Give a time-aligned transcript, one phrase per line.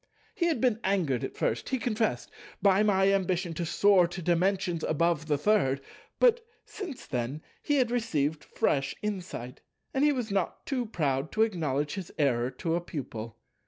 [0.33, 5.37] He had been angered at first—he confessed—by my ambition to soar to Dimensions above the
[5.37, 5.79] Third;
[6.19, 9.61] but, since then, he had received fresh insight,
[9.93, 13.37] and he was not too proud to acknowledge his error to a Pupil.